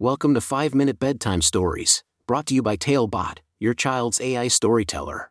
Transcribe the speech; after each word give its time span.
Welcome 0.00 0.34
to 0.34 0.40
5 0.40 0.74
Minute 0.74 0.98
Bedtime 0.98 1.40
Stories, 1.40 2.02
brought 2.26 2.46
to 2.46 2.54
you 2.54 2.62
by 2.62 2.74
Talebot, 2.74 3.38
your 3.60 3.74
child's 3.74 4.20
AI 4.20 4.48
storyteller. 4.48 5.30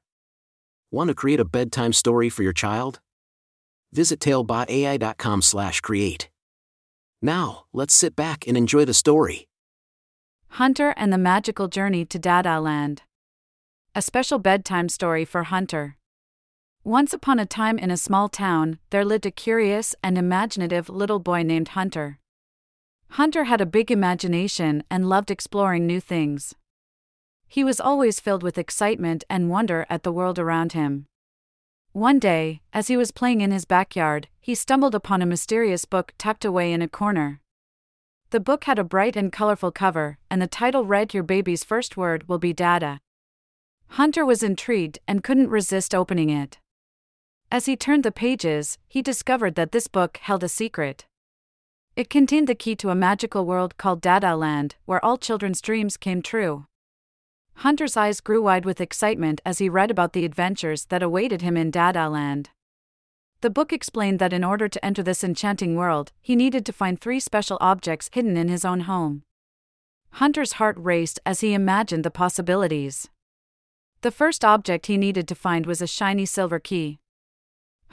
Want 0.90 1.10
to 1.10 1.14
create 1.14 1.42
a 1.42 1.46
bedtime 1.46 1.92
story 1.92 2.30
for 2.30 2.44
your 2.44 2.54
child? 2.54 3.02
Visit 3.92 4.22
talebotai.com/create. 4.22 6.30
Now, 7.22 7.66
let's 7.74 7.94
sit 7.94 8.16
back 8.16 8.48
and 8.48 8.56
enjoy 8.56 8.86
the 8.86 8.94
story. 8.94 9.50
Hunter 10.52 10.94
and 10.96 11.12
the 11.12 11.18
Magical 11.18 11.68
Journey 11.68 12.06
to 12.06 12.18
Dada 12.18 12.62
Land. 12.62 13.02
A 13.94 14.02
special 14.02 14.40
bedtime 14.40 14.88
story 14.88 15.26
for 15.26 15.44
Hunter. 15.44 15.98
Once 16.86 17.12
upon 17.12 17.38
a 17.38 17.46
time 17.46 17.78
in 17.78 17.92
a 17.92 17.98
small 17.98 18.30
town, 18.30 18.80
there 18.92 19.04
lived 19.04 19.26
a 19.26 19.32
curious 19.32 19.94
and 20.02 20.18
imaginative 20.18 20.88
little 20.88 21.20
boy 21.20 21.44
named 21.44 21.68
Hunter. 21.76 22.22
Hunter 23.14 23.44
had 23.44 23.62
a 23.62 23.68
big 23.68 23.92
imagination 23.92 24.84
and 24.90 25.08
loved 25.08 25.30
exploring 25.30 25.86
new 25.86 26.00
things. 26.00 26.56
He 27.48 27.64
was 27.64 27.80
always 27.80 28.20
filled 28.20 28.42
with 28.42 28.58
excitement 28.58 29.24
and 29.30 29.52
wonder 29.52 29.86
at 29.88 30.02
the 30.02 30.12
world 30.12 30.40
around 30.40 30.72
him. 30.72 31.06
One 31.92 32.18
day, 32.18 32.62
as 32.74 32.88
he 32.88 32.98
was 32.98 33.12
playing 33.12 33.42
in 33.42 33.52
his 33.52 33.66
backyard, 33.66 34.30
he 34.42 34.56
stumbled 34.56 34.96
upon 34.96 35.22
a 35.22 35.28
mysterious 35.28 35.86
book 35.86 36.16
tucked 36.18 36.44
away 36.44 36.74
in 36.74 36.82
a 36.82 36.88
corner. 36.88 37.40
The 38.32 38.40
book 38.40 38.64
had 38.64 38.80
a 38.80 38.84
bright 38.84 39.16
and 39.16 39.32
colorful 39.32 39.72
cover, 39.72 40.18
and 40.32 40.42
the 40.42 40.48
title 40.48 40.84
read 40.84 41.14
Your 41.14 41.22
baby's 41.22 41.64
first 41.64 41.96
word 41.96 42.28
will 42.28 42.40
be 42.40 42.52
Dada. 42.52 43.00
Hunter 43.90 44.26
was 44.26 44.42
intrigued 44.42 44.98
and 45.08 45.24
couldn't 45.24 45.52
resist 45.52 45.94
opening 45.94 46.32
it. 46.32 46.58
As 47.52 47.68
he 47.68 47.76
turned 47.76 48.06
the 48.06 48.12
pages, 48.12 48.80
he 48.88 49.04
discovered 49.04 49.54
that 49.54 49.72
this 49.72 49.88
book 49.88 50.18
held 50.18 50.44
a 50.44 50.50
secret. 50.50 51.06
It 51.96 52.10
contained 52.10 52.48
the 52.48 52.56
key 52.56 52.76
to 52.78 52.90
a 52.90 52.96
magical 52.96 53.46
world 53.46 53.78
called 53.78 54.02
Dada 54.02 54.36
Land, 54.36 54.76
where 54.86 55.04
all 55.06 55.18
children's 55.18 55.62
dreams 55.62 55.96
came 55.96 56.24
true. 56.24 56.66
Hunter's 57.58 57.96
eyes 57.96 58.20
grew 58.20 58.42
wide 58.42 58.66
with 58.66 58.82
excitement 58.82 59.42
as 59.46 59.60
he 59.60 59.70
read 59.70 59.92
about 59.92 60.14
the 60.14 60.26
adventures 60.26 60.86
that 60.86 61.04
awaited 61.04 61.44
him 61.44 61.56
in 61.56 61.70
Dada 61.70 62.10
Land. 62.10 62.50
The 63.42 63.52
book 63.52 63.72
explained 63.72 64.18
that 64.18 64.34
in 64.34 64.44
order 64.44 64.68
to 64.68 64.84
enter 64.84 65.04
this 65.04 65.24
enchanting 65.24 65.76
world, 65.76 66.12
he 66.20 66.36
needed 66.36 66.66
to 66.66 66.74
find 66.74 67.00
three 67.00 67.20
special 67.20 67.60
objects 67.62 68.10
hidden 68.12 68.38
in 68.38 68.48
his 68.48 68.66
own 68.66 68.82
home. 68.82 69.22
Hunter's 70.14 70.54
heart 70.54 70.78
raced 70.80 71.20
as 71.28 71.42
he 71.42 71.54
imagined 71.54 72.04
the 72.04 72.10
possibilities. 72.10 73.10
The 74.02 74.12
first 74.12 74.44
object 74.44 74.88
he 74.88 74.98
needed 74.98 75.28
to 75.28 75.36
find 75.36 75.68
was 75.68 75.82
a 75.82 75.88
shiny 75.88 76.26
silver 76.26 76.58
key. 76.58 77.00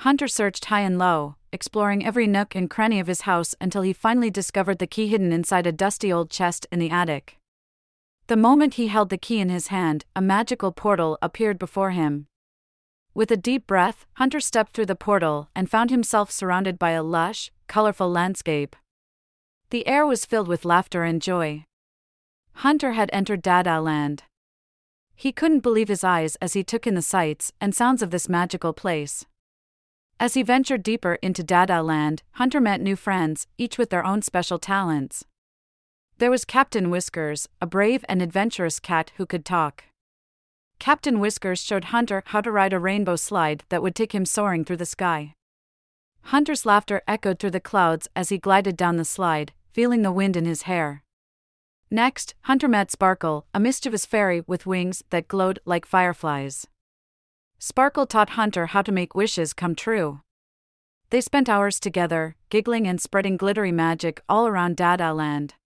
Hunter 0.00 0.28
searched 0.28 0.64
high 0.64 0.80
and 0.80 0.98
low, 0.98 1.36
exploring 1.52 2.06
every 2.06 2.26
nook 2.26 2.54
and 2.54 2.70
cranny 2.70 3.00
of 3.00 3.06
his 3.06 3.22
house 3.22 3.54
until 3.60 3.82
he 3.82 3.92
finally 3.92 4.30
discovered 4.30 4.78
the 4.78 4.86
key 4.86 5.08
hidden 5.08 5.30
inside 5.30 5.66
a 5.66 5.72
dusty 5.72 6.10
old 6.10 6.30
chest 6.30 6.66
in 6.72 6.78
the 6.78 6.88
attic. 6.88 7.36
The 8.26 8.36
moment 8.38 8.74
he 8.74 8.86
held 8.86 9.10
the 9.10 9.18
key 9.18 9.40
in 9.40 9.50
his 9.50 9.66
hand, 9.66 10.06
a 10.16 10.22
magical 10.22 10.72
portal 10.72 11.18
appeared 11.20 11.58
before 11.58 11.90
him. 11.90 12.28
With 13.12 13.30
a 13.30 13.36
deep 13.36 13.66
breath, 13.66 14.06
Hunter 14.14 14.40
stepped 14.40 14.72
through 14.72 14.86
the 14.86 14.96
portal 14.96 15.50
and 15.54 15.68
found 15.68 15.90
himself 15.90 16.30
surrounded 16.30 16.78
by 16.78 16.92
a 16.92 17.02
lush, 17.02 17.52
colorful 17.66 18.10
landscape. 18.10 18.76
The 19.68 19.86
air 19.86 20.06
was 20.06 20.24
filled 20.24 20.48
with 20.48 20.64
laughter 20.64 21.04
and 21.04 21.20
joy. 21.20 21.64
Hunter 22.54 22.92
had 22.92 23.10
entered 23.12 23.42
Dada 23.42 23.82
Land. 23.82 24.22
He 25.14 25.30
couldn't 25.30 25.60
believe 25.60 25.88
his 25.88 26.04
eyes 26.04 26.36
as 26.36 26.54
he 26.54 26.64
took 26.64 26.86
in 26.86 26.94
the 26.94 27.02
sights 27.02 27.52
and 27.60 27.74
sounds 27.74 28.00
of 28.00 28.10
this 28.10 28.30
magical 28.30 28.72
place. 28.72 29.26
As 30.20 30.34
he 30.34 30.42
ventured 30.42 30.82
deeper 30.82 31.14
into 31.22 31.42
Dada 31.42 31.82
Land, 31.82 32.22
Hunter 32.32 32.60
met 32.60 32.82
new 32.82 32.94
friends, 32.94 33.46
each 33.56 33.78
with 33.78 33.88
their 33.88 34.04
own 34.04 34.20
special 34.20 34.58
talents. 34.58 35.24
There 36.18 36.30
was 36.30 36.44
Captain 36.44 36.90
Whiskers, 36.90 37.48
a 37.62 37.66
brave 37.66 38.04
and 38.06 38.20
adventurous 38.20 38.80
cat 38.80 39.12
who 39.16 39.24
could 39.24 39.46
talk. 39.46 39.84
Captain 40.78 41.20
Whiskers 41.20 41.62
showed 41.62 41.84
Hunter 41.84 42.22
how 42.26 42.42
to 42.42 42.52
ride 42.52 42.74
a 42.74 42.78
rainbow 42.78 43.16
slide 43.16 43.64
that 43.70 43.82
would 43.82 43.94
take 43.94 44.14
him 44.14 44.26
soaring 44.26 44.62
through 44.62 44.76
the 44.76 44.84
sky. 44.84 45.32
Hunter's 46.24 46.66
laughter 46.66 47.00
echoed 47.08 47.38
through 47.38 47.52
the 47.52 47.58
clouds 47.58 48.06
as 48.14 48.28
he 48.28 48.36
glided 48.36 48.76
down 48.76 48.98
the 48.98 49.06
slide, 49.06 49.54
feeling 49.72 50.02
the 50.02 50.12
wind 50.12 50.36
in 50.36 50.44
his 50.44 50.62
hair. 50.62 51.02
Next, 51.90 52.34
Hunter 52.42 52.68
met 52.68 52.90
Sparkle, 52.90 53.46
a 53.54 53.58
mischievous 53.58 54.04
fairy 54.04 54.42
with 54.46 54.66
wings 54.66 55.02
that 55.08 55.28
glowed 55.28 55.60
like 55.64 55.86
fireflies. 55.86 56.66
Sparkle 57.62 58.06
taught 58.06 58.30
Hunter 58.30 58.68
how 58.68 58.80
to 58.80 58.90
make 58.90 59.14
wishes 59.14 59.52
come 59.52 59.74
true. 59.74 60.22
They 61.10 61.20
spent 61.20 61.46
hours 61.46 61.78
together, 61.78 62.34
giggling 62.48 62.86
and 62.86 62.98
spreading 62.98 63.36
glittery 63.36 63.70
magic 63.70 64.22
all 64.30 64.46
around 64.46 64.76
Dada 64.76 65.12
Land. 65.12 65.56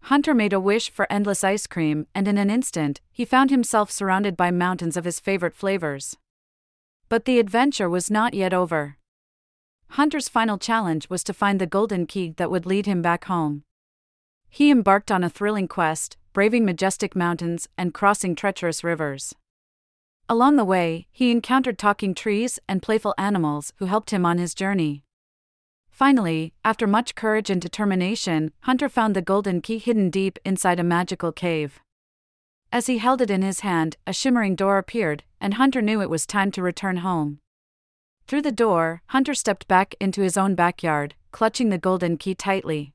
Hunter 0.00 0.34
made 0.34 0.52
a 0.52 0.58
wish 0.58 0.90
for 0.90 1.06
endless 1.08 1.44
ice 1.44 1.68
cream, 1.68 2.08
and 2.16 2.26
in 2.26 2.36
an 2.36 2.50
instant, 2.50 3.00
he 3.12 3.24
found 3.24 3.50
himself 3.50 3.92
surrounded 3.92 4.36
by 4.36 4.50
mountains 4.50 4.96
of 4.96 5.04
his 5.04 5.20
favorite 5.20 5.54
flavors. 5.54 6.16
But 7.08 7.26
the 7.26 7.38
adventure 7.38 7.88
was 7.88 8.10
not 8.10 8.34
yet 8.34 8.52
over. 8.52 8.96
Hunter's 9.90 10.28
final 10.28 10.58
challenge 10.58 11.08
was 11.08 11.22
to 11.24 11.32
find 11.32 11.60
the 11.60 11.66
golden 11.66 12.06
key 12.06 12.34
that 12.38 12.50
would 12.50 12.66
lead 12.66 12.86
him 12.86 13.02
back 13.02 13.26
home. 13.26 13.62
He 14.50 14.68
embarked 14.68 15.12
on 15.12 15.22
a 15.22 15.30
thrilling 15.30 15.68
quest, 15.68 16.16
braving 16.32 16.64
majestic 16.64 17.14
mountains 17.14 17.68
and 17.78 17.94
crossing 17.94 18.34
treacherous 18.34 18.82
rivers. 18.82 19.32
Along 20.28 20.56
the 20.56 20.64
way, 20.64 21.06
he 21.10 21.30
encountered 21.30 21.78
talking 21.78 22.14
trees 22.14 22.58
and 22.66 22.82
playful 22.82 23.14
animals 23.18 23.72
who 23.76 23.86
helped 23.86 24.10
him 24.10 24.24
on 24.24 24.38
his 24.38 24.54
journey. 24.54 25.04
Finally, 25.90 26.54
after 26.64 26.86
much 26.86 27.14
courage 27.14 27.50
and 27.50 27.60
determination, 27.60 28.52
Hunter 28.60 28.88
found 28.88 29.14
the 29.14 29.22
golden 29.22 29.60
key 29.60 29.78
hidden 29.78 30.10
deep 30.10 30.38
inside 30.44 30.80
a 30.80 30.84
magical 30.84 31.30
cave. 31.30 31.80
As 32.72 32.86
he 32.86 32.98
held 32.98 33.20
it 33.20 33.30
in 33.30 33.42
his 33.42 33.60
hand, 33.60 33.96
a 34.06 34.12
shimmering 34.12 34.56
door 34.56 34.78
appeared, 34.78 35.22
and 35.40 35.54
Hunter 35.54 35.82
knew 35.82 36.00
it 36.00 36.10
was 36.10 36.26
time 36.26 36.50
to 36.52 36.62
return 36.62 36.98
home. 36.98 37.38
Through 38.26 38.42
the 38.42 38.50
door, 38.50 39.02
Hunter 39.08 39.34
stepped 39.34 39.68
back 39.68 39.94
into 40.00 40.22
his 40.22 40.36
own 40.36 40.54
backyard, 40.54 41.14
clutching 41.30 41.68
the 41.68 41.78
golden 41.78 42.16
key 42.16 42.34
tightly. 42.34 42.94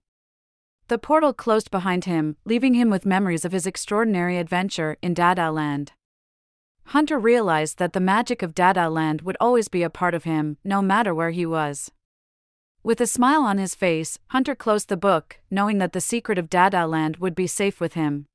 The 0.88 0.97
portal 0.97 1.31
closed 1.34 1.69
behind 1.69 2.06
him, 2.06 2.38
leaving 2.44 2.73
him 2.73 2.89
with 2.89 3.06
memories 3.06 3.45
of 3.45 3.51
his 3.51 3.68
extraordinary 3.68 4.38
adventure 4.38 4.97
in 5.03 5.13
Dada 5.13 5.51
Land. 5.51 5.94
Hunter 6.89 7.19
realized 7.19 7.77
that 7.77 7.94
the 7.94 8.00
magic 8.00 8.41
of 8.41 8.55
Dada 8.55 8.89
Land 8.89 9.22
would 9.22 9.38
always 9.39 9.67
be 9.67 9.83
a 9.83 9.91
part 9.91 10.16
of 10.16 10.23
him, 10.23 10.57
no 10.63 10.81
matter 10.81 11.13
where 11.13 11.29
he 11.29 11.45
was. 11.45 11.91
With 12.81 13.00
a 13.00 13.05
smile 13.05 13.44
on 13.44 13.59
his 13.59 13.75
face, 13.75 14.17
Hunter 14.29 14.55
closed 14.55 14.89
the 14.89 14.97
book, 14.97 15.39
knowing 15.51 15.77
that 15.77 15.94
the 15.94 16.01
secret 16.01 16.39
of 16.39 16.50
Dada 16.50 16.88
Land 16.88 17.17
would 17.17 17.35
be 17.35 17.45
safe 17.45 17.79
with 17.79 17.94
him. 17.94 18.25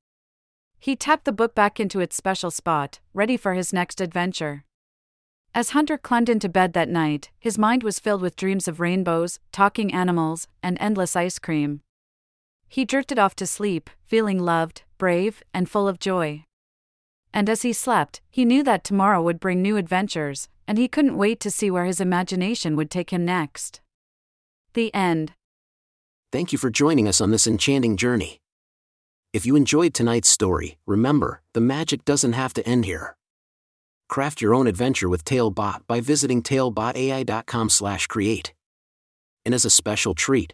He 0.79 0.95
tapped 0.95 1.25
the 1.25 1.33
book 1.33 1.53
back 1.53 1.81
into 1.81 1.99
its 1.99 2.15
special 2.15 2.49
spot, 2.49 3.01
ready 3.13 3.35
for 3.35 3.55
his 3.55 3.73
next 3.73 3.99
adventure. 3.99 4.63
As 5.53 5.71
Hunter 5.71 5.97
climbed 5.97 6.29
into 6.29 6.47
bed 6.47 6.71
that 6.71 6.87
night, 6.87 7.31
his 7.37 7.57
mind 7.57 7.83
was 7.83 7.99
filled 7.99 8.21
with 8.21 8.37
dreams 8.37 8.69
of 8.69 8.79
rainbows, 8.79 9.37
talking 9.51 9.93
animals, 9.93 10.47
and 10.63 10.77
endless 10.79 11.17
ice 11.17 11.39
cream. 11.39 11.81
He 12.69 12.85
drifted 12.85 13.19
off 13.19 13.35
to 13.35 13.45
sleep, 13.45 13.89
feeling 14.05 14.39
loved, 14.39 14.83
brave, 14.97 15.43
and 15.53 15.69
full 15.69 15.89
of 15.89 15.99
joy 15.99 16.44
and 17.35 17.47
as 17.49 17.63
he 17.63 17.73
slept, 17.73 18.21
he 18.31 18.45
knew 18.45 18.63
that 18.63 18.85
tomorrow 18.85 19.21
would 19.21 19.41
bring 19.41 19.61
new 19.61 19.75
adventures, 19.75 20.47
and 20.67 20.77
he 20.77 20.87
couldn't 20.87 21.17
wait 21.17 21.41
to 21.41 21.51
see 21.51 21.69
where 21.69 21.83
his 21.83 21.99
imagination 21.99 22.77
would 22.77 22.89
take 22.89 23.09
him 23.11 23.25
next. 23.25 23.81
The 24.73 24.95
end. 24.95 25.33
Thank 26.31 26.53
you 26.53 26.57
for 26.57 26.69
joining 26.69 27.09
us 27.09 27.19
on 27.19 27.31
this 27.31 27.45
enchanting 27.45 27.97
journey. 27.97 28.39
If 29.33 29.45
you 29.45 29.57
enjoyed 29.57 29.93
tonight's 29.93 30.29
story, 30.29 30.77
remember, 30.87 31.41
the 31.53 31.59
magic 31.59 32.05
doesn't 32.05 32.33
have 32.33 32.53
to 32.53 32.65
end 32.65 32.85
here. 32.85 33.17
Craft 34.07 34.41
your 34.41 34.55
own 34.55 34.65
adventure 34.65 35.09
with 35.09 35.25
Talebot 35.25 35.85
by 35.87 35.99
visiting 35.99 36.41
talebotai.com/create. 36.41 38.53
And 39.45 39.53
as 39.53 39.65
a 39.65 39.69
special 39.69 40.13
treat, 40.13 40.53